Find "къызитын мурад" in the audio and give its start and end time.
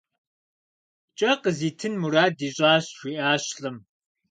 1.41-2.37